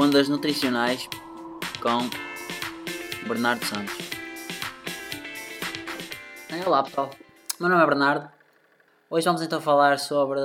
Ondas 0.00 0.28
Nutricionais 0.28 1.08
com 1.82 2.08
Bernardo 3.26 3.64
Santos. 3.64 3.96
Olá 6.64 6.84
pessoal, 6.84 7.10
meu 7.58 7.68
nome 7.68 7.82
é 7.82 7.86
Bernardo. 7.86 8.30
Hoje 9.10 9.26
vamos 9.26 9.42
então 9.42 9.60
falar 9.60 9.98
sobre 9.98 10.38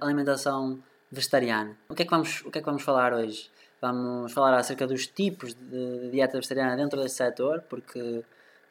alimentação 0.00 0.82
vegetariana. 1.12 1.76
O 1.90 1.94
que 1.94 2.04
é 2.04 2.04
que 2.06 2.10
vamos, 2.10 2.40
o 2.40 2.50
que 2.50 2.56
é 2.56 2.62
que 2.62 2.64
vamos 2.64 2.82
falar 2.82 3.12
hoje? 3.12 3.50
Vamos 3.82 4.32
falar 4.32 4.54
acerca 4.54 4.86
dos 4.86 5.06
tipos 5.06 5.52
de 5.52 6.08
dieta 6.10 6.38
vegetariana 6.38 6.74
dentro 6.74 6.98
deste 6.98 7.18
setor, 7.18 7.64
porque 7.68 8.24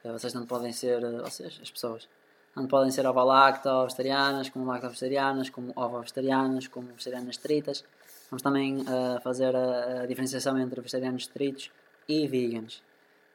eh, 0.04 0.12
vocês 0.12 0.34
não 0.34 0.48
podem 0.48 0.74
ser, 0.74 1.04
eh, 1.04 1.22
vocês, 1.22 1.60
as 1.62 1.70
pessoas, 1.70 2.10
não 2.56 2.66
podem 2.66 2.90
ser 2.90 3.06
ovo-lacto-vegetarianas, 3.06 4.50
como 4.50 4.66
lacto-vegetarianas, 4.66 5.52
como 5.52 5.72
ovo-vegetarianas, 5.76 6.68
como 6.68 6.88
vegetarianas 6.88 7.36
estritas. 7.36 7.84
Vamos 8.30 8.42
também 8.42 8.82
uh, 8.82 9.22
fazer 9.22 9.56
a, 9.56 10.02
a, 10.02 10.06
diferenciação 10.06 10.58
entre 10.58 10.82
vegetarianos 10.82 11.24
estritos 11.24 11.72
e 12.08 12.28
veganos. 12.28 12.82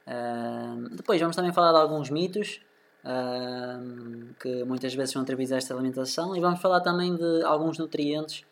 Uh, 0.07 0.89
depois 0.97 1.21
vamos 1.21 1.37
também 1.37 1.53
falar 1.53 1.73
de 1.73 1.79
alguns 1.79 2.11
mitos 2.11 2.61
uh, 3.05 4.35
que 4.41 4.65
muitas 4.65 4.93
vezes 4.95 5.13
são 5.13 5.23
atribuídos 5.23 5.53
a 5.53 5.57
esta 5.57 5.75
alimentação 5.75 6.35
e 6.35 6.41
vamos 6.41 6.61
falar 6.61 6.80
também 6.80 7.15
de 7.15 7.43
alguns 7.45 7.79
nutrientes 7.79 8.45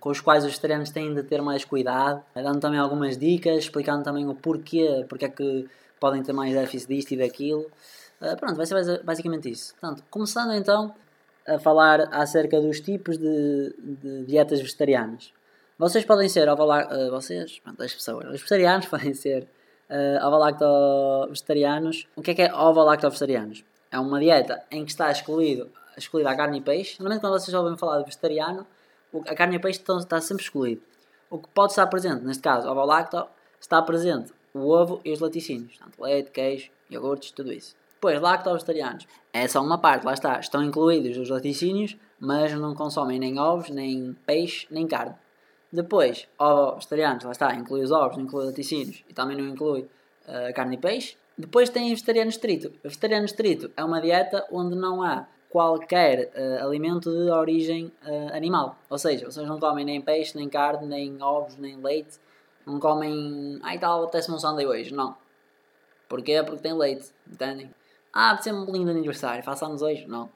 com 0.00 0.08
os 0.08 0.22
quais 0.22 0.42
os 0.42 0.50
vegetarianos 0.50 0.88
têm 0.88 1.12
de 1.12 1.22
ter 1.22 1.42
mais 1.42 1.66
cuidado, 1.66 2.24
dando 2.34 2.60
também 2.60 2.78
algumas 2.78 3.18
dicas, 3.18 3.64
explicando 3.64 4.02
também 4.02 4.26
o 4.26 4.34
porquê, 4.34 5.04
porque 5.06 5.26
é 5.26 5.28
que 5.28 5.68
podem 6.00 6.22
ter 6.22 6.32
mais 6.32 6.54
déficit 6.54 6.88
disto 6.88 7.12
e 7.12 7.18
daquilo. 7.18 7.70
pronto, 8.38 8.56
vai 8.56 8.64
ser 8.64 9.02
basicamente 9.02 9.50
isso. 9.50 9.74
Portanto, 9.74 10.02
começando 10.08 10.54
então 10.54 10.94
a 11.46 11.58
falar 11.58 12.08
acerca 12.12 12.60
dos 12.60 12.80
tipos 12.80 13.18
de, 13.18 13.74
de 13.78 14.24
dietas 14.24 14.60
vegetarianas. 14.60 15.32
Vocês 15.78 16.04
podem 16.04 16.28
ser 16.28 16.48
ovo-lacto... 16.48 16.94
Uh, 16.94 17.10
vocês, 17.10 17.58
pronto, 17.58 17.82
as 17.82 17.92
pessoas, 17.92 18.26
os 18.26 18.32
vegetarianos 18.32 18.86
podem 18.88 19.14
ser 19.14 19.48
uh, 19.90 20.26
ovo-lacto-vegetarianos. 20.26 22.06
O 22.14 22.22
que 22.22 22.30
é 22.30 22.34
que 22.34 22.42
é 22.42 22.54
ovo-lacto-vegetarianos? 22.54 23.64
É 23.90 23.98
uma 23.98 24.20
dieta 24.20 24.62
em 24.70 24.84
que 24.84 24.90
está 24.90 25.10
excluído, 25.10 25.70
excluída 25.96 26.30
a 26.30 26.36
carne 26.36 26.58
e 26.58 26.60
peixe. 26.60 26.96
Normalmente 26.98 27.20
quando 27.20 27.38
vocês 27.38 27.54
ouvem 27.54 27.76
falar 27.76 27.98
de 27.98 28.04
vegetariano, 28.04 28.66
a 29.26 29.34
carne 29.34 29.56
e 29.56 29.58
peixe 29.58 29.80
estão, 29.80 29.98
está 29.98 30.20
sempre 30.20 30.44
excluído. 30.44 30.82
O 31.28 31.38
que 31.38 31.48
pode 31.48 31.72
estar 31.72 31.86
presente, 31.86 32.24
neste 32.24 32.42
caso, 32.42 32.68
ovo-lacto, 32.68 33.26
está 33.60 33.80
presente 33.82 34.32
o 34.54 34.68
ovo 34.68 35.00
e 35.04 35.12
os 35.12 35.20
laticínios. 35.20 35.76
Portanto, 35.76 36.00
leite, 36.00 36.30
queijo, 36.30 36.70
iogurtes, 36.90 37.32
tudo 37.32 37.52
isso. 37.52 37.74
Depois, 38.02 38.20
lacto-vegetarianos. 38.20 39.06
É 39.32 39.46
só 39.46 39.62
uma 39.62 39.78
parte, 39.78 40.04
lá 40.04 40.12
está. 40.12 40.40
Estão 40.40 40.60
incluídos 40.60 41.16
os 41.16 41.28
laticínios, 41.28 41.96
mas 42.18 42.52
não 42.52 42.74
consomem 42.74 43.16
nem 43.16 43.38
ovos, 43.38 43.70
nem 43.70 44.12
peixe, 44.26 44.66
nem 44.72 44.88
carne. 44.88 45.14
Depois, 45.72 46.26
ovo-vegetarianos, 46.36 47.22
lá 47.22 47.30
está. 47.30 47.54
Inclui 47.54 47.84
os 47.84 47.92
ovos, 47.92 48.18
inclui 48.18 48.46
laticínios 48.46 49.04
e 49.08 49.14
também 49.14 49.36
não 49.36 49.46
inclui 49.46 49.82
uh, 50.26 50.52
carne 50.52 50.74
e 50.74 50.80
peixe. 50.80 51.16
Depois 51.38 51.70
tem 51.70 51.90
vegetariano 51.90 52.28
estrito. 52.28 52.72
Vegetariano 52.82 53.24
estrito 53.24 53.70
é 53.76 53.84
uma 53.84 54.00
dieta 54.00 54.44
onde 54.50 54.74
não 54.74 55.00
há 55.00 55.28
qualquer 55.48 56.32
uh, 56.34 56.66
alimento 56.66 57.08
de 57.08 57.30
origem 57.30 57.92
uh, 58.04 58.34
animal. 58.36 58.76
Ou 58.90 58.98
seja, 58.98 59.30
vocês 59.30 59.46
não 59.46 59.60
comem 59.60 59.84
nem 59.84 60.00
peixe, 60.00 60.36
nem 60.36 60.48
carne, 60.48 60.88
nem 60.88 61.22
ovos, 61.22 61.56
nem 61.56 61.76
leite. 61.76 62.18
Não 62.66 62.80
comem. 62.80 63.60
Ai 63.62 63.78
tal, 63.78 64.02
apetece-me 64.02 64.34
um 64.34 64.40
sundae 64.40 64.66
hoje. 64.66 64.92
Não. 64.92 65.16
Porquê? 66.08 66.42
Porque 66.42 66.62
tem 66.62 66.76
leite. 66.76 67.12
Entendem? 67.30 67.70
Ah, 68.12 68.30
pode 68.30 68.44
ser 68.44 68.52
um 68.52 68.70
de 68.70 68.90
aniversário, 68.90 69.42
faça 69.42 69.66
anos 69.66 69.82
hoje? 69.82 70.06
Não. 70.06 70.28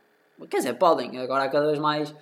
Quer 0.48 0.58
dizer, 0.58 0.74
podem, 0.74 1.18
agora 1.18 1.44
há 1.44 1.48
cada 1.48 1.66
vez 1.66 1.78
mais 1.78 2.14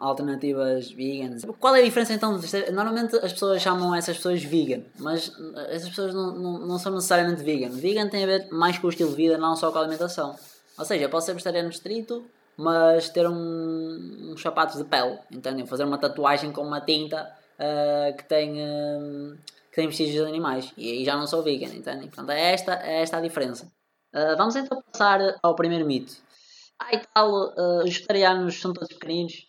alternativas 0.00 0.90
veganas. 0.90 1.42
Qual 1.60 1.74
é 1.76 1.80
a 1.80 1.84
diferença 1.84 2.12
então? 2.12 2.38
Normalmente 2.72 3.16
as 3.16 3.32
pessoas 3.32 3.62
chamam 3.62 3.94
essas 3.94 4.16
pessoas 4.16 4.42
vegan, 4.42 4.82
mas 4.98 5.32
essas 5.68 5.88
pessoas 5.88 6.14
não, 6.14 6.34
não, 6.34 6.58
não 6.66 6.78
são 6.78 6.92
necessariamente 6.92 7.42
vegan. 7.42 7.70
Vegan 7.70 8.08
tem 8.08 8.24
a 8.24 8.26
ver 8.26 8.48
mais 8.50 8.78
com 8.78 8.88
o 8.88 8.90
estilo 8.90 9.10
de 9.10 9.16
vida, 9.16 9.38
não 9.38 9.54
só 9.54 9.70
com 9.70 9.78
a 9.78 9.82
alimentação. 9.82 10.34
Ou 10.78 10.84
seja, 10.84 11.08
pode 11.08 11.24
ser 11.24 11.32
vegetariano 11.32 11.68
estrito, 11.68 12.24
mas 12.56 13.08
ter 13.08 13.28
um, 13.28 14.32
uns 14.32 14.42
sapatos 14.42 14.76
de 14.76 14.84
pele, 14.84 15.18
entendem? 15.30 15.64
Fazer 15.66 15.84
uma 15.84 15.98
tatuagem 15.98 16.50
com 16.50 16.62
uma 16.62 16.80
tinta 16.80 17.30
uh, 17.58 18.16
que 18.16 18.24
tem. 18.24 18.52
Uh, 18.60 19.38
que 19.70 19.76
tem 19.76 19.86
vestígios 19.86 20.22
de 20.22 20.28
animais 20.28 20.70
e 20.76 20.90
aí 20.90 21.02
já 21.02 21.16
não 21.16 21.26
sou 21.26 21.42
vegan, 21.42 21.68
entendem? 21.68 22.06
Portanto, 22.06 22.28
é 22.28 22.52
esta, 22.52 22.74
é 22.74 23.00
esta 23.00 23.16
a 23.16 23.20
diferença. 23.22 23.72
Uh, 24.14 24.36
vamos 24.36 24.54
então 24.56 24.82
passar 24.92 25.38
ao 25.42 25.54
primeiro 25.54 25.86
mito. 25.86 26.12
Ah, 26.78 26.94
e 26.94 27.00
tal, 27.14 27.30
uh, 27.30 27.78
os 27.78 27.84
vegetarianos 27.84 28.60
são 28.60 28.72
todos 28.72 28.92
pequeninos, 28.92 29.46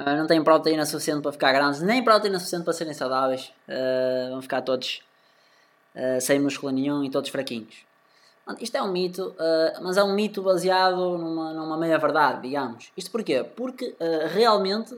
uh, 0.00 0.16
não 0.16 0.26
têm 0.26 0.42
proteína 0.42 0.84
suficiente 0.84 1.22
para 1.22 1.30
ficar 1.30 1.52
grandes, 1.52 1.80
nem 1.80 2.02
proteína 2.02 2.38
suficiente 2.40 2.64
para 2.64 2.72
serem 2.72 2.92
saudáveis, 2.92 3.52
vão 4.30 4.42
ficar 4.42 4.62
todos 4.62 5.02
sem 6.20 6.40
músculo 6.40 6.72
nenhum 6.72 7.04
e 7.04 7.10
todos 7.10 7.30
fraquinhos. 7.30 7.84
Isto 8.60 8.76
é 8.76 8.82
um 8.82 8.90
mito, 8.90 9.34
mas 9.82 9.96
é 9.96 10.02
um 10.02 10.12
mito 10.12 10.42
baseado 10.42 11.18
numa, 11.18 11.52
numa 11.52 11.76
meia-verdade, 11.76 12.42
digamos. 12.42 12.90
Isto 12.96 13.10
porquê? 13.10 13.44
Porque 13.44 13.94
realmente 14.32 14.96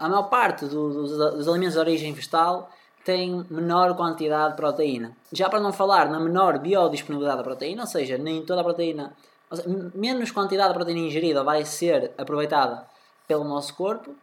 a 0.00 0.08
maior 0.08 0.24
parte 0.24 0.66
do, 0.66 0.92
dos, 0.92 1.10
dos 1.36 1.48
alimentos 1.48 1.74
de 1.74 1.80
origem 1.80 2.12
vegetal 2.12 2.70
tem 3.04 3.44
menor 3.50 3.94
quantidade 3.94 4.52
de 4.52 4.56
proteína. 4.56 5.16
Já 5.32 5.48
para 5.48 5.60
não 5.60 5.72
falar 5.72 6.08
na 6.08 6.18
menor 6.18 6.58
biodisponibilidade 6.58 7.38
da 7.38 7.44
proteína, 7.44 7.82
ou 7.82 7.86
seja, 7.86 8.16
nem 8.16 8.44
toda 8.44 8.62
a 8.62 8.64
proteína, 8.64 9.12
seja, 9.52 9.68
menos 9.94 10.30
quantidade 10.30 10.70
de 10.70 10.74
proteína 10.74 11.06
ingerida 11.06 11.44
vai 11.44 11.64
ser 11.64 12.12
aproveitada 12.16 12.86
pelo 13.28 13.44
nosso 13.44 13.74
corpo. 13.74 14.14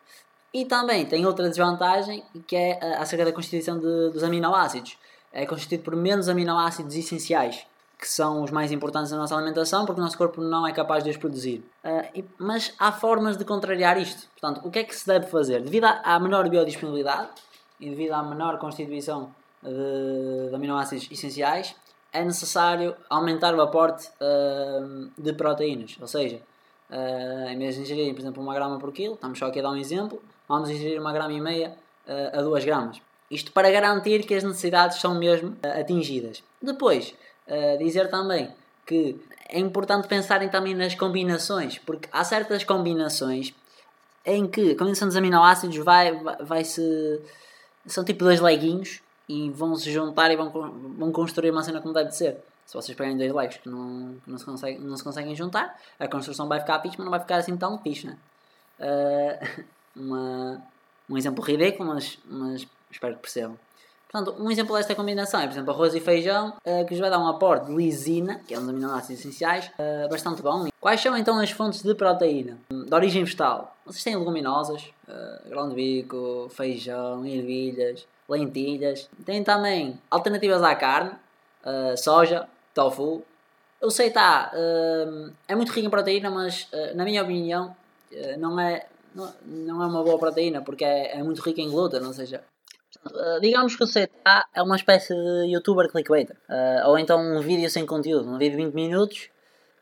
E 0.53 0.66
também 0.66 1.06
tem 1.06 1.25
outra 1.25 1.47
desvantagem 1.47 2.24
que 2.46 2.56
é 2.56 2.97
acerca 2.97 3.24
da 3.24 3.31
constituição 3.31 3.80
de, 3.80 4.09
dos 4.09 4.24
aminoácidos. 4.24 4.97
É 5.31 5.46
constituído 5.46 5.84
por 5.84 5.96
menos 5.96 6.28
aminoácidos 6.28 6.94
essenciais, 6.94 7.66
que 7.97 8.09
são 8.09 8.44
os 8.44 8.52
mais 8.52 8.72
importantes 8.72 9.12
na 9.12 9.18
nossa 9.18 9.36
alimentação, 9.36 9.86
porque 9.86 10.02
o 10.02 10.03
nosso 10.03 10.18
corpo 10.18 10.41
não 10.41 10.68
é 10.68 10.74
capaz 10.74 11.06
de 11.06 11.09
os 11.09 11.16
produzir. 11.16 11.64
Uh, 11.86 12.09
e, 12.16 12.25
mas 12.38 12.74
há 12.78 12.91
formas 12.91 13.38
de 13.38 13.46
contrariar 13.46 13.97
isto. 13.97 14.28
Portanto, 14.38 14.68
o 14.68 14.70
que 14.70 14.80
é 14.80 14.84
que 14.84 14.94
se 14.94 15.08
deve 15.08 15.28
fazer? 15.28 15.62
Devido 15.62 15.86
à 15.86 16.20
menor 16.20 16.50
biodisponibilidade, 16.50 17.30
e 17.81 17.90
devido 17.90 18.14
à 18.14 18.24
menor 18.24 18.58
constituição 18.59 19.34
de, 19.62 20.50
de 20.50 20.56
aminoácidos 20.56 21.09
essenciais, 21.12 21.75
é 22.14 22.24
necessário 22.24 22.96
aumentar 23.09 23.56
o 23.56 23.62
aporte 23.62 24.09
uh, 24.19 25.09
de 25.18 25.34
proteínas. 25.34 25.97
Ou 26.00 26.08
seja, 26.08 26.40
uh, 26.90 27.50
em 27.50 27.58
vez 27.58 27.75
de 27.75 27.81
ingerir, 27.81 28.14
por 28.14 28.22
exemplo, 28.22 28.44
uma 28.44 28.53
grama 28.53 28.78
por 28.78 28.91
quilo, 28.91 29.16
estamos 29.16 29.40
só 29.40 29.47
aqui 29.47 29.59
a 29.59 29.64
dar 29.64 29.72
um 29.72 29.78
exemplo, 29.78 30.22
vamos 30.47 30.70
ingerir 30.70 31.00
uma 31.00 31.14
grama 31.14 31.34
e 31.34 31.41
meia 31.41 31.75
uh, 32.08 32.40
a 32.40 32.41
2 32.41 32.66
gramas. 32.66 33.02
Isto 33.30 33.52
para 33.53 33.72
garantir 33.72 34.25
que 34.25 34.34
as 34.34 34.44
necessidades 34.44 35.00
são 35.00 35.16
mesmo 35.16 35.56
atingidas. 35.80 36.44
Depois, 36.62 37.16
dizer 37.80 38.09
também 38.09 38.53
que 38.86 39.18
é 39.47 39.58
importante 39.58 40.06
pensarem 40.06 40.50
também 40.50 40.75
nas 40.75 40.96
combinações, 40.96 41.78
porque 41.78 42.09
há 42.12 42.25
certas 42.25 42.66
combinações 42.66 43.53
em 44.25 44.47
que 44.47 44.72
a 44.72 44.78
combinação 44.78 45.08
dos 45.08 45.16
aminoácidos 45.16 45.78
vai, 45.78 46.12
vai, 46.12 46.36
vai 46.44 46.64
se 46.66 47.22
são 47.86 48.03
tipo 48.03 48.24
dois 48.24 48.40
leguinhos 48.40 49.02
e 49.28 49.50
vão 49.50 49.75
se 49.75 49.92
juntar 49.92 50.31
e 50.31 50.36
vão, 50.36 50.50
vão 50.50 51.12
construir 51.12 51.52
uma 51.52 51.64
cena 51.64 51.81
como 51.81 51.94
deve 51.94 52.12
ser. 52.12 52.38
Se 52.66 52.74
vocês 52.74 52.97
pegarem 52.97 53.18
dois 53.18 53.34
legs 53.34 53.58
que 53.58 53.69
não, 53.69 54.16
que 54.24 54.31
não, 54.31 54.38
se 54.38 54.46
consegue, 54.46 54.80
não 54.80 54.96
se 54.96 55.03
conseguem 55.03 55.36
juntar, 55.36 55.78
a 56.00 56.08
construção 56.08 56.47
vai 56.47 56.59
ficar 56.59 56.80
fixe, 56.81 56.97
mas 56.97 57.06
não 57.06 57.12
vai 57.12 57.20
ficar 57.20 57.38
assim 57.38 57.56
tão 57.58 57.78
fixe, 57.78 58.08
né? 58.08 58.18
Uh, 58.80 59.64
uma, 59.96 60.62
um 61.09 61.18
exemplo 61.18 61.44
ridículo, 61.44 61.90
mas, 61.90 62.18
mas 62.25 62.66
espero 62.90 63.16
que 63.16 63.22
percebam. 63.22 63.58
Portanto, 64.12 64.41
um 64.41 64.52
exemplo 64.52 64.75
desta 64.75 64.94
combinação 64.94 65.40
é, 65.40 65.46
por 65.47 65.53
exemplo, 65.53 65.72
arroz 65.72 65.96
e 65.96 66.02
feijão, 66.02 66.53
uh, 66.66 66.86
que 66.86 66.91
vos 66.91 67.00
vai 67.00 67.09
dar 67.09 67.20
um 67.20 67.28
aporte 67.28 67.68
de 67.68 67.75
lisina, 67.75 68.41
que 68.46 68.53
é 68.53 68.58
um 68.58 68.62
dos 68.62 68.70
aminoácidos 68.70 69.20
essenciais, 69.22 69.72
uh, 69.80 70.09
bastante 70.09 70.41
bom. 70.41 70.68
Quais 70.82 71.00
são 71.00 71.16
então 71.16 71.40
as 71.40 71.52
fontes 71.52 71.82
de 71.82 71.96
proteína? 71.96 72.58
De 72.91 72.96
origem 72.96 73.23
vegetal. 73.23 73.73
Vocês 73.85 74.03
têm 74.03 74.17
leguminosas, 74.17 74.84
uh, 75.08 75.49
grão 75.49 75.70
de 75.70 75.76
bico, 75.76 76.49
feijão, 76.49 77.26
ervilhas, 77.26 78.05
lentilhas. 78.28 79.09
Tem 79.26 79.41
também 79.46 79.97
alternativas 80.11 80.61
à 80.61 80.76
carne, 80.76 81.11
uh, 81.64 81.97
soja, 81.97 82.49
tofu. 82.73 83.23
Eu 83.79 83.90
sei, 83.90 84.11
tá, 84.11 84.52
uh, 84.53 85.32
é 85.47 85.55
muito 85.55 85.72
rico 85.72 85.88
em 85.88 85.90
proteína, 85.90 86.29
mas 86.29 86.67
na 86.93 87.05
minha 87.05 87.23
opinião 87.23 87.73
não, 88.38 88.59
é, 88.59 88.85
não, 89.16 89.34
não, 89.46 89.84
é 89.84 89.85
uma 89.85 90.03
boa 90.03 90.20
proteína, 90.20 90.61
porque 90.61 90.84
é, 90.84 91.17
é 91.17 91.23
muito 91.23 91.41
rica 91.41 91.61
em 91.61 91.70
glúten, 91.70 92.03
ou 92.03 92.11
seja, 92.11 92.44
digamos 93.40 93.73
que 93.73 93.85
o 93.85 93.87
CTA 93.87 94.46
é 94.53 94.61
uma 94.61 94.76
espécie 94.76 95.14
de 95.14 95.53
youtuber 95.53 95.90
clickbait. 95.90 96.29
Ou 96.85 96.99
então 96.99 97.22
um 97.22 97.40
vídeo 97.40 97.70
sem 97.70 97.85
conteúdo, 97.85 98.29
um 98.29 98.37
vídeo 98.37 98.58
de 98.58 98.66
20 98.66 98.73
minutos 98.73 99.29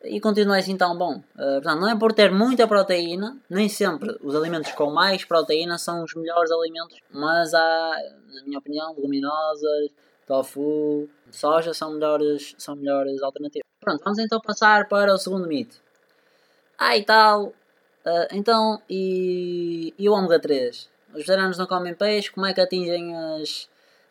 e 0.03 0.19
continua 0.19 0.57
assim 0.57 0.77
tão 0.77 0.97
bom. 0.97 1.17
Uh, 1.35 1.61
portanto, 1.61 1.79
não 1.79 1.89
é 1.89 1.97
por 1.97 2.13
ter 2.13 2.31
muita 2.31 2.67
proteína, 2.67 3.37
nem 3.49 3.67
sempre 3.67 4.17
os 4.21 4.35
alimentos 4.35 4.71
com 4.71 4.89
mais 4.91 5.25
proteína 5.25 5.77
são 5.77 6.03
os 6.03 6.13
melhores 6.15 6.51
alimentos, 6.51 6.99
mas 7.11 7.53
há, 7.53 7.97
na 8.33 8.43
minha 8.43 8.59
opinião, 8.59 8.93
leguminosas, 8.95 9.89
tofu, 10.25 11.09
soja 11.31 11.73
são 11.73 11.93
melhores, 11.93 12.55
são 12.57 12.75
melhores 12.75 13.21
alternativas. 13.21 13.67
Pronto, 13.81 14.03
vamos 14.03 14.19
então 14.19 14.39
passar 14.39 14.87
para 14.87 15.13
o 15.13 15.17
segundo 15.17 15.47
mito. 15.47 15.77
Ah, 16.77 16.95
e 16.97 17.03
tal. 17.03 17.53
então, 18.31 18.81
e, 18.89 19.93
e 19.97 20.09
o 20.09 20.13
ômega 20.13 20.39
3? 20.39 20.89
Os 21.09 21.15
vegetarianos 21.15 21.57
não 21.57 21.65
comem 21.65 21.93
peixe, 21.93 22.31
como 22.31 22.45
é 22.45 22.53
que 22.53 22.61
atingem 22.61 23.15
as, 23.15 23.63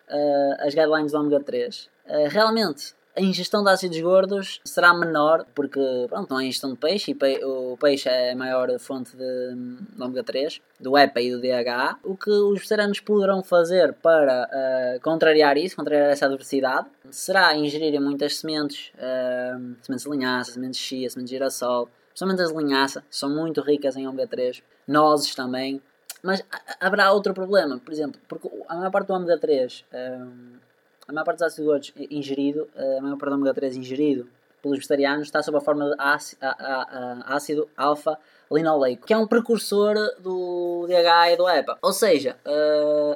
uh, 0.09 0.57
as 0.59 0.75
guidelines 0.75 1.13
do 1.13 1.19
ômega 1.19 1.41
3? 1.43 1.89
Uh, 2.07 2.29
realmente, 2.29 2.95
a 3.19 3.21
ingestão 3.21 3.65
de 3.65 3.71
ácidos 3.71 4.01
gordos 4.01 4.61
será 4.65 4.95
menor, 4.95 5.45
porque 5.53 5.81
pronto, 6.09 6.31
não 6.31 6.39
há 6.39 6.45
ingestão 6.45 6.71
de 6.71 6.77
peixe 6.77 7.11
e 7.11 7.15
pe 7.17 7.45
o 7.45 7.77
peixe 7.77 8.09
é 8.09 8.31
a 8.31 8.37
maior 8.37 8.79
fonte 8.79 9.17
de, 9.17 9.55
de 9.97 10.03
ômega 10.03 10.23
3, 10.23 10.61
do 10.79 10.97
EPA 10.97 11.21
e 11.21 11.33
do 11.33 11.41
DHA. 11.41 11.99
O 12.05 12.17
que 12.17 12.31
os 12.31 12.59
vegetarianos 12.59 13.01
poderão 13.01 13.43
fazer 13.43 13.93
para 13.95 14.49
uh, 14.49 15.01
contrariar 15.01 15.59
isso, 15.59 15.75
contrariar 15.75 16.11
essa 16.11 16.27
adversidade, 16.27 16.87
será 17.11 17.57
ingerirem 17.57 18.01
muitas 18.01 18.37
sementes, 18.37 18.93
uh, 18.95 19.75
sementes 19.83 20.05
de 20.05 20.11
linhaça, 20.11 20.53
sementes 20.53 20.79
de 20.79 20.87
chia, 20.87 21.11
sementes 21.11 21.31
de 21.31 21.37
girassol, 21.37 21.89
principalmente 22.11 22.43
as 22.43 22.53
de 22.53 22.57
linhaça, 22.57 23.05
são 23.11 23.31
muito 23.31 23.61
ricas 23.61 23.97
em 23.97 24.07
ômega 24.07 24.29
3, 24.29 24.63
nozes 24.87 25.35
também. 25.35 25.83
Mas 26.23 26.45
haverá 26.81 27.13
outro 27.13 27.35
problema, 27.35 27.79
por 27.79 27.93
exemplo, 27.93 28.21
porque 28.29 28.49
a 28.69 28.77
maior 28.77 28.91
parte 28.91 29.09
do 29.09 29.15
ômega 29.15 29.39
3 29.39 29.85
a 31.09 31.13
maior 31.13 31.25
parte 31.25 31.39
dos 31.39 31.47
ácidos 31.47 31.67
gordos 31.67 31.93
ingerido, 32.11 32.69
a 32.77 33.01
maior 33.01 33.17
parte 33.17 33.31
do 33.31 33.37
ômega 33.37 33.55
3 33.55 33.77
ingerido 33.77 34.29
pelos 34.63 34.77
vegetarianos 34.77 35.27
está 35.27 35.43
sob 35.43 35.57
a 35.57 35.61
forma 35.61 35.89
de 35.89 35.95
ácido 37.25 37.69
alfa-linoleico, 37.77 39.07
que 39.07 39.15
é 39.15 39.17
um 39.17 39.27
precursor 39.27 39.95
do 40.19 40.87
DHA 40.87 41.33
e 41.33 41.37
do 41.37 41.49
EPA. 41.49 41.79
Ou 41.81 41.93
seja, 41.93 42.37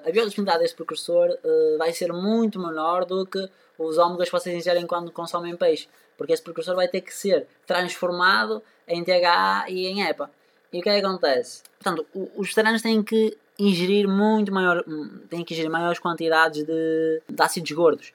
a 0.06 0.11
biodisponibilidade 0.11 0.61
deste 0.61 0.77
precursor 0.77 1.37
vai 1.79 1.93
ser 1.93 2.12
muito 2.12 2.59
menor 2.59 3.05
do 3.05 3.27
que 3.27 3.47
os 3.79 3.99
ômegas 3.99 4.29
que 4.29 4.33
vocês 4.33 4.56
ingerem 4.56 4.87
quando 4.87 5.11
consomem 5.11 5.56
peixe, 5.56 5.88
porque 6.17 6.33
esse 6.33 6.43
precursor 6.43 6.75
vai 6.75 6.88
ter 6.88 7.00
que 7.00 7.12
ser 7.12 7.47
transformado 7.67 8.62
em 8.88 9.03
DHA 9.03 9.67
e 9.69 9.87
em 9.87 10.03
EPA. 10.03 10.31
E 10.73 10.79
o 10.79 10.83
que 10.83 10.88
é 10.88 11.00
que 11.00 11.05
acontece? 11.06 11.62
Portanto, 11.79 12.06
os 12.15 12.47
vegetarianos 12.47 12.81
têm 12.81 13.03
que 13.03 13.37
ingerir 13.69 14.09
muito 14.09 14.53
maior, 14.53 14.85
têm 15.29 15.44
que 15.44 15.55
ingerir 15.55 15.70
maiores 15.70 15.99
quantidades 15.99 16.64
de, 16.64 17.23
de 17.29 17.43
ácidos 17.43 17.70
gordos. 17.73 18.12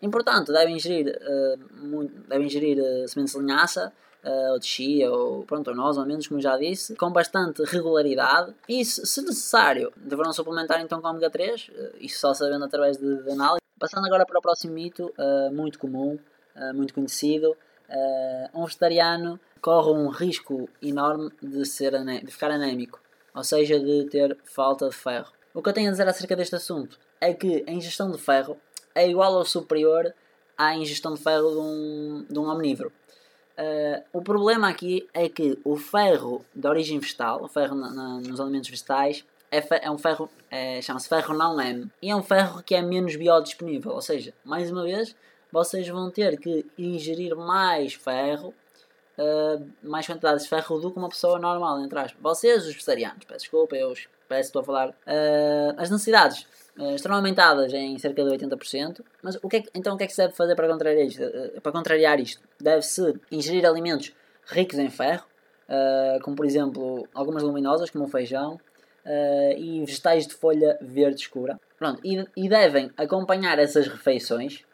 Importante, 0.00 0.52
devem 0.52 0.76
ingerir, 0.76 1.16
uh, 1.16 1.86
muito, 1.86 2.12
devem 2.28 2.46
ingerir 2.46 2.78
uh, 2.78 3.08
sementes 3.08 3.34
de 3.34 3.40
linhaça, 3.40 3.92
uh, 4.24 4.52
ou 4.52 4.58
de 4.58 4.66
chia, 4.66 5.10
ou 5.10 5.42
pronto, 5.44 5.68
ou 5.68 5.76
nós, 5.76 5.96
ou 5.96 6.06
menos, 6.06 6.26
como 6.26 6.40
já 6.40 6.56
disse, 6.56 6.94
com 6.96 7.10
bastante 7.10 7.62
regularidade. 7.64 8.54
E 8.68 8.84
se, 8.84 9.22
necessário, 9.22 9.92
deverão 9.96 10.32
suplementar 10.32 10.80
então 10.80 11.00
com 11.00 11.08
ômega 11.08 11.30
3, 11.30 11.68
uh, 11.68 11.96
isso 12.00 12.18
só 12.18 12.34
sabendo 12.34 12.64
através 12.64 12.96
de, 12.96 13.22
de 13.22 13.30
análise. 13.30 13.60
Passando 13.78 14.06
agora 14.06 14.24
para 14.24 14.38
o 14.38 14.42
próximo 14.42 14.72
mito, 14.72 15.12
muito 15.52 15.78
comum, 15.78 16.18
muito 16.74 16.94
conhecido, 16.94 17.54
um 18.54 18.64
vegetariano 18.64 19.38
corre 19.60 19.90
um 19.90 20.08
risco 20.08 20.66
enorme 20.80 21.30
de, 21.42 21.62
ser 21.66 21.92
de 21.92 22.32
ficar 22.32 22.50
anémico 22.50 22.98
ou 23.36 23.44
seja, 23.44 23.78
de 23.78 24.06
ter 24.06 24.36
falta 24.44 24.88
de 24.88 24.96
ferro. 24.96 25.30
O 25.52 25.62
que 25.62 25.68
eu 25.68 25.72
tenho 25.74 25.88
a 25.88 25.90
dizer 25.90 26.08
acerca 26.08 26.34
deste 26.34 26.56
assunto 26.56 26.98
é 27.20 27.34
que 27.34 27.62
a 27.68 27.70
ingestão 27.70 28.10
de 28.10 28.18
ferro 28.18 28.56
é 28.94 29.06
igual 29.06 29.34
ou 29.34 29.44
superior 29.44 30.12
à 30.56 30.74
ingestão 30.74 31.12
de 31.12 31.22
ferro 31.22 31.50
de 31.50 31.58
um, 31.58 32.26
de 32.30 32.38
um 32.38 32.48
omnívoro. 32.48 32.90
Uh, 33.58 34.02
o 34.12 34.22
problema 34.22 34.68
aqui 34.68 35.06
é 35.12 35.28
que 35.28 35.58
o 35.64 35.76
ferro 35.76 36.44
de 36.54 36.66
origem 36.66 36.98
vegetal, 36.98 37.42
o 37.42 37.48
ferro 37.48 37.74
na, 37.74 37.90
na, 37.90 38.20
nos 38.20 38.40
alimentos 38.40 38.70
vegetais, 38.70 39.24
é, 39.50 39.62
é 39.86 39.90
um 39.90 39.98
ferro, 39.98 40.28
é, 40.50 40.80
chama-se 40.82 41.08
ferro 41.08 41.34
não 41.34 41.60
M, 41.60 41.90
e 42.02 42.10
é 42.10 42.16
um 42.16 42.22
ferro 42.22 42.62
que 42.62 42.74
é 42.74 42.82
menos 42.82 43.16
biodisponível, 43.16 43.92
ou 43.92 44.02
seja, 44.02 44.34
mais 44.44 44.70
uma 44.70 44.82
vez, 44.82 45.14
vocês 45.52 45.86
vão 45.88 46.10
ter 46.10 46.38
que 46.38 46.66
ingerir 46.76 47.34
mais 47.36 47.94
ferro 47.94 48.52
uh, 49.18 49.66
mais 49.82 50.06
quantidades 50.06 50.44
de 50.44 50.48
ferro 50.48 50.78
do 50.78 50.90
que 50.90 50.98
uma 50.98 51.08
pessoa 51.08 51.38
normal, 51.38 51.80
entre 51.80 51.98
aspas. 51.98 52.20
Vocês, 52.20 52.66
os 52.66 52.72
vegetarianos, 52.72 53.24
peço 53.24 53.40
desculpa, 53.40 53.76
eu 53.76 53.94
parece 54.28 54.50
que 54.50 54.58
estou 54.58 54.62
a 54.62 54.64
falar. 54.64 54.88
Uh, 54.90 55.74
as 55.76 55.90
necessidades 55.90 56.46
uh, 56.78 56.94
estão 56.94 57.14
aumentadas 57.14 57.72
em 57.72 57.98
cerca 57.98 58.24
de 58.24 58.30
80%, 58.30 59.00
mas 59.22 59.38
o 59.42 59.48
que 59.48 59.56
é 59.56 59.62
que, 59.62 59.70
então 59.74 59.94
o 59.94 59.98
que 59.98 60.04
é 60.04 60.06
que 60.06 60.12
se 60.12 60.22
deve 60.22 60.34
fazer 60.34 60.54
para 60.54 60.68
contrariar 60.68 61.06
isto? 61.06 61.22
para 61.60 61.72
contrariar 61.72 62.20
isto? 62.20 62.42
Deve-se 62.60 63.18
ingerir 63.30 63.66
alimentos 63.66 64.12
ricos 64.46 64.78
em 64.78 64.90
ferro, 64.90 65.26
como 66.22 66.36
por 66.36 66.46
exemplo 66.46 67.08
algumas 67.12 67.42
luminosas, 67.42 67.90
como 67.90 68.04
o 68.04 68.08
feijão, 68.08 68.60
e 69.58 69.84
vegetais 69.84 70.26
de 70.26 70.34
folha 70.34 70.78
verde 70.80 71.20
escura. 71.20 71.58
Pronto, 71.76 72.00
e, 72.04 72.24
e 72.36 72.48
devem 72.48 72.90
acompanhar 72.96 73.58
essas 73.58 73.88
refeições 73.88 74.64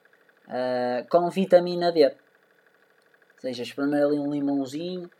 com 1.08 1.30
vitamina 1.30 1.90
D 1.90 2.12
seja, 3.42 3.62
espremer 3.62 4.04
ali 4.04 4.18
um 4.18 4.30
limãozinho, 4.30 5.10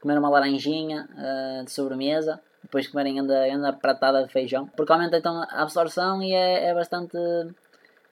comer 0.00 0.18
uma 0.18 0.28
laranjinha 0.28 1.08
uh, 1.12 1.64
de 1.64 1.70
sobremesa, 1.70 2.40
depois 2.62 2.86
comerem 2.88 3.20
ainda, 3.20 3.40
ainda 3.40 3.72
pratada 3.72 4.24
de 4.24 4.32
feijão, 4.32 4.66
porque 4.76 4.92
aumenta 4.92 5.16
então 5.16 5.42
a 5.42 5.62
absorção 5.62 6.22
e 6.22 6.32
é, 6.32 6.68
é 6.68 6.74
bastante 6.74 7.16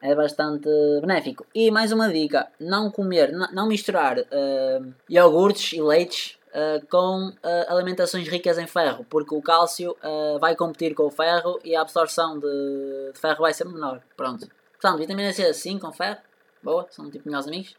é 0.03 0.15
bastante 0.15 0.69
benéfico. 1.01 1.47
E 1.55 1.71
mais 1.71 1.93
uma 1.93 2.09
dica: 2.11 2.49
não 2.59 2.91
comer, 2.91 3.33
não 3.53 3.67
misturar 3.67 4.19
uh, 4.19 4.95
iogurtes 5.09 5.75
e 5.75 5.83
leites 5.83 6.39
uh, 6.49 6.85
com 6.87 7.29
uh, 7.29 7.35
alimentações 7.69 8.27
ricas 8.27 8.59
em 8.59 8.67
ferro, 8.67 9.05
porque 9.09 9.35
o 9.35 9.43
cálcio 9.43 9.97
vai 10.41 10.57
competir 10.57 10.95
com 10.95 11.05
o 11.05 11.11
ferro 11.11 11.61
e 11.63 11.77
a 11.77 11.83
absorção 11.83 12.39
de, 12.39 13.13
de, 13.13 13.21
ferro 13.21 13.41
vai 13.41 13.53
ser 13.53 13.67
menor. 13.67 14.03
Pronto. 14.17 14.49
Portanto, 14.73 14.99
vitamina 14.99 15.33
C 15.33 15.53
sim 15.53 15.79
com 15.79 15.93
ferro, 15.93 16.19
boa, 16.63 16.87
são 16.91 17.11
tipo 17.11 17.29
melhores 17.29 17.47
amigos. 17.47 17.77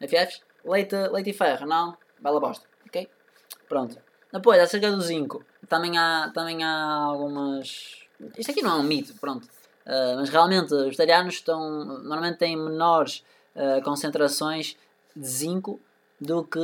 FFs 0.00 0.42
leite, 0.68 0.94
leite 1.12 1.30
e 1.30 1.32
ferro, 1.32 1.66
não? 1.66 1.96
Bela 2.20 2.40
bosta, 2.40 2.66
ok? 2.86 3.08
Pronto. 3.68 3.96
Depois, 4.32 4.60
acerca 4.60 4.90
do 4.90 5.00
zinco, 5.00 5.44
também 5.68 5.96
há, 5.96 6.30
também 6.34 6.62
há 6.62 6.94
algumas. 7.04 8.06
Isto 8.36 8.50
aqui 8.50 8.62
não 8.62 8.76
é 8.76 8.80
um 8.80 8.82
mito, 8.82 9.14
pronto. 9.20 9.44
Uh, 9.86 10.16
mas 10.16 10.28
realmente, 10.28 10.74
os 10.74 10.84
vegetarianos 10.84 11.34
estão, 11.34 11.84
normalmente 12.02 12.38
têm 12.38 12.56
menores 12.56 13.24
uh, 13.56 13.82
concentrações 13.82 14.76
de 15.16 15.26
zinco 15.26 15.80
do 16.20 16.44
que, 16.44 16.58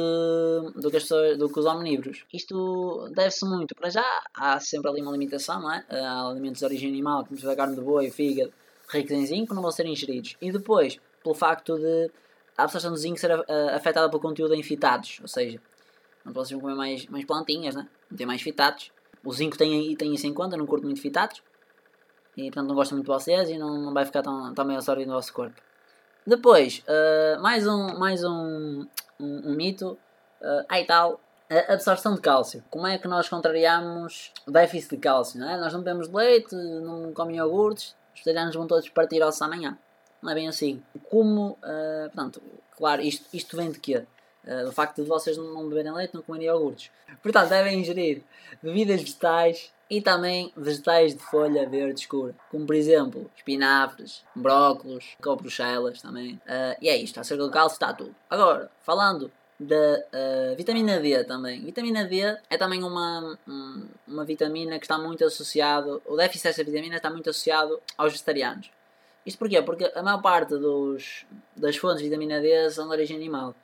do 0.76 0.90
que, 0.90 0.96
as 0.96 1.04
pessoas, 1.04 1.38
do 1.38 1.48
que 1.48 1.58
os 1.58 1.64
omnívoros. 1.64 2.24
Isto 2.32 3.08
deve-se 3.14 3.46
muito. 3.46 3.74
Para 3.74 3.88
já, 3.88 4.22
há 4.34 4.60
sempre 4.60 4.90
ali 4.90 5.00
uma 5.00 5.12
limitação, 5.12 5.60
não 5.60 5.72
é? 5.72 5.84
Há 5.88 6.28
alimentos 6.28 6.58
de 6.58 6.64
origem 6.66 6.88
animal, 6.88 7.24
como 7.24 7.50
a 7.50 7.56
carne 7.56 7.76
de 7.76 7.80
boi, 7.80 8.10
fígado, 8.10 8.52
ricos 8.88 9.12
em 9.12 9.24
zinco, 9.24 9.54
não 9.54 9.62
vão 9.62 9.70
ser 9.70 9.86
ingeridos. 9.86 10.36
E 10.40 10.52
depois, 10.52 10.98
pelo 11.22 11.34
facto 11.34 11.78
de 11.78 12.10
a 12.56 12.64
absorção 12.64 12.90
do 12.90 12.96
zinco 12.96 13.18
ser 13.18 13.36
uh, 13.38 13.44
afetada 13.74 14.08
pelo 14.08 14.22
conteúdo 14.22 14.54
em 14.54 14.62
fitados, 14.62 15.18
ou 15.20 15.28
seja, 15.28 15.60
não 16.24 16.32
vão 16.32 16.44
comer 16.60 16.74
mais, 16.74 17.06
mais 17.06 17.24
plantinhas, 17.24 17.74
né? 17.74 17.88
tem 18.16 18.26
mais 18.26 18.40
fitados. 18.40 18.90
O 19.24 19.32
zinco 19.32 19.56
tem, 19.56 19.94
tem 19.96 20.14
isso 20.14 20.26
em 20.26 20.32
conta, 20.34 20.56
não 20.56 20.66
curto 20.66 20.84
muito 20.84 21.00
fitados. 21.00 21.42
E 22.36 22.44
portanto 22.44 22.68
não 22.68 22.74
gosto 22.74 22.92
muito 22.92 23.06
de 23.06 23.12
vocês 23.12 23.48
e 23.48 23.58
não, 23.58 23.78
não 23.78 23.94
vai 23.94 24.04
ficar 24.04 24.22
tão, 24.22 24.52
tão 24.54 24.66
bem 24.66 24.76
absorvido 24.76 25.08
no 25.08 25.14
vosso 25.14 25.32
corpo. 25.32 25.60
Depois, 26.26 26.82
uh, 26.88 27.40
mais 27.40 27.66
um, 27.66 27.98
mais 27.98 28.24
um, 28.24 28.86
um, 29.20 29.50
um 29.50 29.54
mito. 29.54 29.98
Uh, 30.40 30.64
aí 30.68 30.84
tal, 30.84 31.20
a 31.50 31.74
absorção 31.74 32.14
de 32.14 32.20
cálcio. 32.20 32.64
Como 32.70 32.86
é 32.86 32.98
que 32.98 33.06
nós 33.06 33.28
contrariamos 33.28 34.32
o 34.46 34.50
déficit 34.50 34.96
de 34.96 34.96
cálcio? 34.98 35.38
Não 35.38 35.48
é? 35.48 35.56
Nós 35.58 35.72
não 35.72 35.80
bebemos 35.80 36.08
leite, 36.08 36.54
não 36.54 37.12
comemos 37.12 37.38
iogurtes, 37.38 37.96
os 38.14 38.20
vegetarianos 38.20 38.54
vão 38.54 38.66
todos 38.66 38.88
partir 38.88 39.22
ao 39.22 39.30
amanhã 39.40 39.78
não 40.24 40.32
é 40.32 40.34
bem 40.34 40.48
assim. 40.48 40.82
Como, 41.10 41.50
uh, 41.50 42.10
portanto, 42.12 42.42
claro, 42.76 43.02
isto, 43.02 43.26
isto 43.32 43.56
vem 43.56 43.70
de 43.70 43.78
quê? 43.78 44.04
Uh, 44.44 44.64
do 44.64 44.72
facto 44.72 45.02
de 45.02 45.08
vocês 45.08 45.36
não 45.36 45.68
beberem 45.68 45.92
leite, 45.92 46.14
não 46.14 46.22
comerem 46.22 46.48
iogurtes. 46.48 46.90
Portanto, 47.22 47.50
devem 47.50 47.80
ingerir 47.80 48.22
bebidas 48.62 49.00
vegetais 49.00 49.72
e 49.88 50.00
também 50.00 50.50
vegetais 50.56 51.14
de 51.14 51.22
folha 51.22 51.68
verde 51.68 52.00
escura, 52.00 52.34
como 52.50 52.66
por 52.66 52.74
exemplo 52.74 53.30
espinafres, 53.36 54.24
brócolos, 54.34 55.14
copruchelas 55.22 56.00
também. 56.00 56.34
Uh, 56.46 56.76
e 56.80 56.88
é 56.88 56.96
isto, 56.96 57.20
acerca 57.20 57.44
do 57.44 57.50
cálcio 57.50 57.74
está 57.74 57.92
tudo. 57.92 58.14
Agora, 58.28 58.70
falando 58.80 59.30
da 59.60 59.76
uh, 59.76 60.56
vitamina 60.56 60.98
D 60.98 61.22
também. 61.24 61.64
Vitamina 61.64 62.04
D 62.04 62.20
é 62.50 62.56
também 62.58 62.82
uma, 62.82 63.38
um, 63.46 63.86
uma 64.08 64.24
vitamina 64.24 64.78
que 64.78 64.84
está 64.84 64.98
muito 64.98 65.24
associado, 65.24 66.02
o 66.06 66.16
déficit 66.16 66.44
dessa 66.48 66.64
vitamina 66.64 66.96
está 66.96 67.10
muito 67.10 67.30
associado 67.30 67.80
aos 67.96 68.12
vegetarianos. 68.12 68.70
Isto 69.24 69.38
porquê? 69.38 69.62
Porque 69.62 69.90
a 69.94 70.02
maior 70.02 70.20
parte 70.20 70.56
dos, 70.56 71.24
das 71.56 71.76
fontes 71.76 71.98
de 71.98 72.08
vitamina 72.08 72.40
D 72.40 72.70
são 72.70 72.86
de 72.86 72.92
origem 72.92 73.16
animal. 73.16 73.54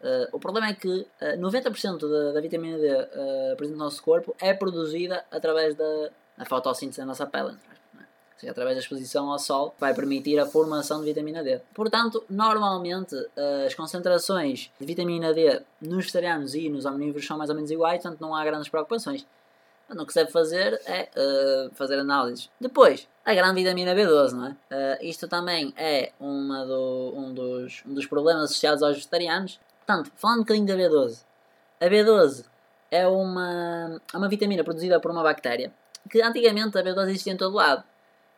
Uh, 0.00 0.26
o 0.32 0.40
problema 0.40 0.68
é 0.68 0.74
que 0.74 0.88
uh, 0.88 1.06
eh, 1.20 1.36
90% 1.36 2.08
da, 2.08 2.32
da, 2.32 2.40
vitamina 2.40 2.78
D 2.78 2.88
uh, 2.90 3.56
presente 3.56 3.76
no 3.76 3.84
nosso 3.84 4.02
corpo 4.02 4.34
é 4.40 4.54
produzida 4.54 5.26
através 5.30 5.74
da, 5.74 6.08
da 6.38 6.46
fotossíntese 6.46 7.00
da 7.00 7.04
nossa 7.04 7.26
pele. 7.26 7.54
É? 8.00 8.04
Seja, 8.38 8.50
através 8.50 8.76
da 8.76 8.80
exposição 8.80 9.30
ao 9.30 9.38
sol, 9.38 9.74
vai 9.78 9.92
permitir 9.92 10.38
a 10.38 10.46
formação 10.46 11.00
de 11.00 11.04
vitamina 11.04 11.44
D. 11.44 11.60
Portanto, 11.74 12.24
normalmente 12.30 13.14
as 13.66 13.74
concentrações 13.74 14.72
de 14.80 14.86
vitamina 14.86 15.34
D 15.34 15.60
nos 15.82 16.06
vegetarianos 16.06 16.54
e 16.54 16.70
nos 16.70 16.86
omnívoros 16.86 17.26
são 17.26 17.36
mais 17.36 17.50
ou 17.50 17.56
menos 17.56 17.70
iguais, 17.70 18.00
portanto 18.00 18.22
não 18.22 18.34
há 18.34 18.42
grandes 18.42 18.70
preocupações. 18.70 19.26
O 19.98 20.06
que 20.06 20.12
se 20.12 20.20
deve 20.20 20.30
fazer 20.30 20.80
é 20.86 21.08
uh, 21.16 21.74
fazer 21.74 21.98
análises. 21.98 22.48
Depois, 22.60 23.08
a 23.24 23.34
grande 23.34 23.62
vitamina 23.62 23.92
B12, 23.92 24.32
não 24.32 24.46
é? 24.46 24.50
Uh, 24.50 25.04
isto 25.04 25.26
também 25.26 25.74
é 25.76 26.12
uma 26.20 26.64
do, 26.64 27.12
um, 27.16 27.34
dos, 27.34 27.82
um 27.84 27.94
dos 27.94 28.06
problemas 28.06 28.44
associados 28.44 28.82
aos 28.82 28.94
vegetarianos. 28.94 29.58
Portanto, 29.84 30.12
falando 30.16 30.38
um 30.38 30.42
bocadinho 30.42 30.66
da 30.66 30.74
B12. 30.74 31.24
A 31.80 31.86
B12 31.86 32.44
é 32.90 33.06
uma, 33.08 34.00
é 34.12 34.16
uma 34.16 34.28
vitamina 34.28 34.62
produzida 34.62 35.00
por 35.00 35.10
uma 35.10 35.22
bactéria 35.22 35.72
que 36.08 36.22
antigamente 36.22 36.78
a 36.78 36.82
B12 36.82 37.08
existia 37.08 37.32
em 37.32 37.36
todo 37.36 37.56
lado. 37.56 37.82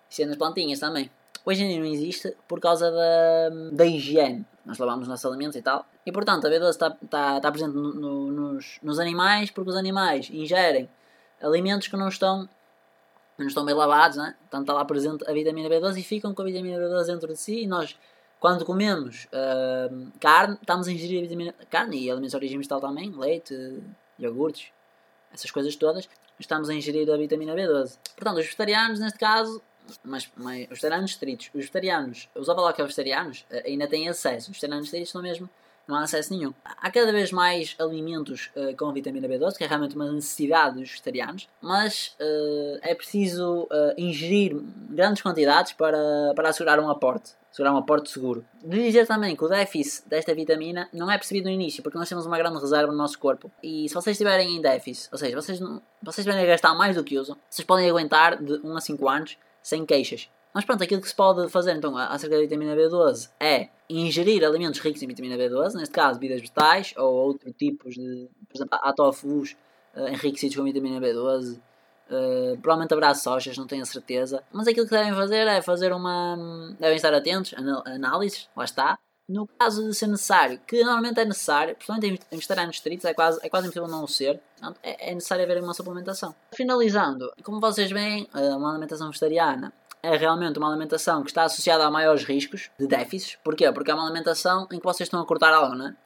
Existia 0.09 0.26
nas 0.26 0.37
plantinhas 0.37 0.80
também. 0.80 1.11
Hoje 1.44 1.64
em 1.64 1.68
dia 1.68 1.78
não 1.78 1.87
existe 1.87 2.37
por 2.49 2.61
causa 2.61 2.90
da, 2.90 3.50
da 3.73 3.85
higiene. 3.85 4.47
Nós 4.64 4.78
lavamos 4.78 5.02
os 5.02 5.09
nossos 5.09 5.25
alimentos 5.26 5.56
e 5.56 5.62
tal. 5.62 5.85
E 6.06 6.12
portanto 6.12 6.47
a 6.47 6.50
B12 6.50 6.71
está, 6.71 6.97
está, 7.02 7.37
está 7.37 7.50
presente 7.50 7.75
no, 7.75 7.92
no, 7.94 8.32
nos, 8.32 8.78
nos 8.82 8.99
animais 8.99 9.50
porque 9.50 9.71
os 9.71 9.76
animais 9.76 10.28
ingerem 10.30 10.88
alimentos 11.42 11.88
que 11.88 11.96
não 11.96 12.08
estão, 12.08 12.49
não 13.37 13.46
estão 13.46 13.64
bem 13.64 13.75
lavados, 13.75 14.16
né? 14.16 14.34
portanto 14.40 14.62
está 14.62 14.72
lá 14.72 14.84
presente 14.84 15.28
a 15.28 15.32
vitamina 15.32 15.68
B12 15.68 15.99
e 15.99 16.02
ficam 16.02 16.34
com 16.34 16.42
a 16.42 16.44
vitamina 16.44 16.78
B12 16.78 17.06
dentro 17.06 17.28
de 17.28 17.37
si 17.37 17.62
e 17.62 17.66
nós 17.66 17.96
quando 18.42 18.64
comemos 18.64 19.26
uh, 19.26 20.12
carne, 20.18 20.58
estamos 20.61 20.88
a 20.88 20.92
ingerir 20.92 21.20
a 21.20 21.22
vitamina 21.22 21.54
carne 21.70 21.96
e 21.96 22.11
alimentos 22.11 22.32
de 22.32 22.37
origem 22.37 22.58
vegetal 22.58 22.80
também, 22.80 23.08
leite, 23.11 23.54
iogurtes, 24.18 24.72
essas 25.32 25.49
coisas 25.49 25.76
todas, 25.76 26.08
estamos 26.40 26.68
a 26.68 26.75
ingerir 26.75 27.08
a 27.08 27.16
vitamina 27.16 27.54
B12. 27.54 27.96
Portanto, 28.16 28.38
os 28.38 28.44
vegetarianos, 28.44 28.99
neste 28.99 29.16
caso, 29.16 29.62
mas, 30.02 30.28
mas 30.37 30.62
os 30.62 30.68
vegetarianos 30.70 31.12
estritos, 31.12 31.46
os 31.46 31.61
vegetarianos, 31.61 32.28
os 32.34 32.49
que 32.75 32.82
vegetarianos 32.82 33.46
uh, 33.49 33.62
ainda 33.64 33.87
têm 33.87 34.08
acesso, 34.08 34.50
os 34.50 34.56
vegetarianos 34.56 34.87
estritos 34.87 35.08
estão 35.11 35.22
mesmo 35.22 35.49
não 35.86 35.96
há 35.96 36.02
acesso 36.02 36.32
nenhum. 36.32 36.52
Há 36.64 36.90
cada 36.90 37.12
vez 37.12 37.32
mais 37.32 37.74
alimentos 37.78 38.50
uh, 38.56 38.76
com 38.76 38.92
vitamina 38.92 39.28
B12, 39.28 39.56
que 39.56 39.64
é 39.64 39.66
realmente 39.66 39.96
uma 39.96 40.10
necessidade 40.10 40.78
dos 40.78 40.90
vegetarianos, 40.90 41.48
mas 41.60 42.16
uh, 42.20 42.78
é 42.82 42.94
preciso 42.94 43.62
uh, 43.64 43.94
ingerir 43.96 44.56
grandes 44.90 45.22
quantidades 45.22 45.72
para, 45.72 45.98
para 46.34 46.48
assegurar 46.48 46.78
um 46.80 46.88
aporte. 46.88 47.32
Assegurar 47.50 47.74
um 47.74 47.78
aporte 47.78 48.10
seguro. 48.10 48.44
De 48.64 48.82
dizer 48.82 49.06
também 49.06 49.36
que 49.36 49.44
o 49.44 49.48
déficit 49.48 50.08
desta 50.08 50.34
vitamina 50.34 50.88
não 50.90 51.10
é 51.10 51.18
percebido 51.18 51.44
no 51.44 51.50
início, 51.50 51.82
porque 51.82 51.98
nós 51.98 52.08
temos 52.08 52.24
uma 52.24 52.38
grande 52.38 52.58
reserva 52.58 52.90
no 52.90 52.96
nosso 52.96 53.18
corpo. 53.18 53.50
E 53.62 53.86
se 53.88 53.94
vocês 53.94 54.14
estiverem 54.14 54.56
em 54.56 54.60
déficit, 54.62 55.10
ou 55.12 55.18
seja, 55.18 55.36
vocês, 55.36 55.60
não, 55.60 55.82
vocês 56.02 56.26
estiverem 56.26 56.44
a 56.44 56.50
gastar 56.50 56.74
mais 56.74 56.96
do 56.96 57.04
que 57.04 57.18
usam, 57.18 57.36
vocês 57.50 57.66
podem 57.66 57.90
aguentar 57.90 58.42
de 58.42 58.54
1 58.64 58.76
a 58.76 58.80
5 58.80 59.08
anos 59.08 59.36
sem 59.62 59.84
queixas. 59.84 60.30
Mas 60.54 60.64
pronto, 60.64 60.82
aquilo 60.82 61.00
que 61.00 61.09
se 61.09 61.14
pode 61.14 61.49
fazer 61.49 61.75
então 61.76 61.97
acerca 61.97 62.37
da 62.37 62.42
vitamina 62.42 62.76
B12 62.76 63.30
é 63.40 63.68
ingerir 63.88 64.44
alimentos 64.44 64.80
ricos 64.80 65.02
em 65.02 65.06
vitamina 65.06 65.37
B12, 65.37 65.75
neste 65.75 65.94
caso 65.94 66.18
bebidas 66.18 66.40
vegetais 66.40 66.94
ou 66.97 67.12
outro 67.12 67.52
tipos 67.52 67.94
de, 67.94 68.28
por 68.49 68.56
exemplo, 68.56 68.78
há 68.80 68.92
tofus 68.92 69.56
uh, 69.94 70.09
enriquecidos 70.09 70.56
com 70.56 70.64
vitamina 70.64 71.00
B12. 71.00 71.54
Uh, 71.54 71.61
eh, 72.14 72.56
provavelmente 72.61 72.92
haverá 72.92 73.14
sojas, 73.14 73.56
não 73.56 73.66
tenho 73.66 73.82
a 73.82 73.87
certeza. 73.87 74.42
Mas 74.52 74.66
aquilo 74.68 74.87
que 74.87 74.92
devem 74.92 75.14
fazer 75.14 75.47
é 75.47 75.62
fazer 75.62 75.92
uma. 75.92 76.37
devem 76.78 76.97
estar 76.97 77.14
atentos, 77.14 77.54
anal 77.54 77.82
análises, 77.87 78.50
lá 78.54 78.64
está. 78.64 78.99
No 79.28 79.47
caso 79.47 79.88
de 79.88 79.94
ser 79.94 80.09
necessário, 80.09 80.61
que 80.66 80.82
normalmente 80.82 81.21
é 81.21 81.25
necessário, 81.25 81.75
principalmente 81.75 82.21
em 82.30 82.37
vegetarianos 82.37 82.76
estritos, 82.76 83.04
é 83.04 83.14
quase, 83.14 83.38
é 83.42 83.49
quase 83.49 83.68
impossível 83.68 83.88
não 83.88 84.06
ser, 84.06 84.38
é, 84.82 85.11
é 85.11 85.14
necessário 85.14 85.44
haver 85.44 85.62
uma 85.62 85.73
suplementação. 85.73 86.35
Finalizando, 86.52 87.32
como 87.42 87.61
vocês 87.61 87.90
veem, 87.90 88.28
eh, 88.35 88.54
uma 88.54 88.71
alimentação 88.71 89.06
vegetariana 89.06 89.73
é 90.02 90.16
realmente 90.16 90.59
uma 90.59 90.68
alimentação 90.68 91.23
que 91.23 91.30
está 91.30 91.44
associada 91.44 91.85
a 91.85 91.90
maiores 91.90 92.25
riscos 92.25 92.71
de 92.78 92.87
déficits. 92.87 93.38
Porquê? 93.44 93.71
Porque 93.71 93.90
é 93.90 93.94
uma 93.94 94.04
alimentação 94.04 94.66
em 94.73 94.78
que 94.78 94.85
vocês 94.85 95.06
estão 95.06 95.21
a 95.21 95.26
cortar 95.26 95.54
algo, 95.54 95.76
não 95.76 95.88
é? 95.88 95.97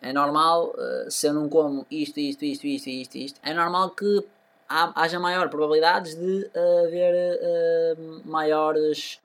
É 0.00 0.12
normal, 0.12 0.70
uh, 0.70 1.10
se 1.10 1.26
eu 1.26 1.34
não 1.34 1.48
como 1.48 1.86
isto, 1.90 2.18
isto, 2.18 2.44
isto, 2.44 2.66
isto, 2.66 2.88
isto, 2.88 3.16
isto, 3.16 3.40
é 3.42 3.54
normal 3.54 3.90
que 3.90 4.24
haja 4.68 5.20
maior 5.20 5.48
probabilidades 5.50 6.14
de 6.14 6.50
haver 6.84 7.38
uh, 7.98 8.22
maiores. 8.28 9.20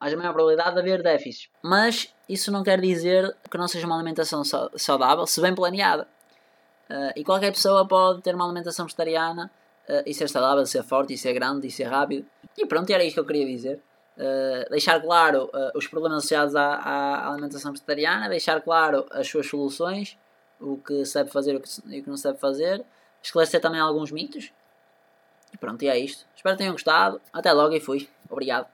haja 0.00 0.16
maior 0.16 0.32
probabilidade 0.32 0.74
de 0.74 0.80
haver 0.80 1.02
déficits. 1.02 1.48
Mas 1.62 2.12
isso 2.28 2.50
não 2.50 2.62
quer 2.62 2.80
dizer 2.80 3.36
que 3.48 3.56
não 3.56 3.68
seja 3.68 3.86
uma 3.86 3.96
alimentação 3.96 4.42
saudável, 4.76 5.26
se 5.26 5.40
bem 5.40 5.54
planeada. 5.54 6.06
E 7.14 7.22
qualquer 7.22 7.52
pessoa 7.52 7.86
pode 7.86 8.20
ter 8.20 8.34
uma 8.34 8.44
alimentação 8.44 8.84
vegetariana 8.84 9.48
e 10.04 10.12
ser 10.12 10.28
saudável, 10.28 10.66
ser 10.66 10.82
forte, 10.82 11.14
e 11.14 11.18
ser 11.18 11.32
grande, 11.32 11.68
e 11.68 11.70
ser 11.70 11.84
rápido. 11.84 12.26
E 12.56 12.66
pronto, 12.66 12.90
era 12.90 13.04
isto 13.04 13.14
que 13.14 13.20
eu 13.20 13.26
queria 13.26 13.46
dizer. 13.46 13.80
Uh, 14.16 14.68
deixar 14.70 15.00
claro 15.00 15.44
uh, 15.44 15.78
os 15.78 15.86
problemas 15.86 16.18
associados 16.18 16.54
à, 16.54 16.74
à, 16.74 17.30
alimentação 17.30 17.72
vegetariana, 17.72 18.28
deixar 18.28 18.60
claro 18.60 19.06
as 19.10 19.26
suas 19.26 19.46
soluções, 19.46 20.18
o 20.60 20.76
que 20.76 21.04
se 21.06 21.14
deve 21.14 21.30
fazer 21.30 21.54
e 21.54 21.56
o 21.56 21.60
que, 21.60 21.68
o 21.78 22.02
que 22.02 22.08
não 22.08 22.16
se 22.16 22.24
deve 22.24 22.38
fazer, 22.38 22.84
esclarecer 23.22 23.60
também 23.60 23.80
alguns 23.80 24.10
mitos. 24.10 24.52
E 25.52 25.56
pronto, 25.56 25.82
e 25.82 25.88
é 25.88 25.98
isto. 25.98 26.26
Espero 26.36 26.54
que 26.54 26.58
tenham 26.58 26.72
gostado. 26.72 27.20
Até 27.32 27.52
logo 27.52 27.74
e 27.74 27.80
fui. 27.80 28.08
Obrigado. 28.28 28.66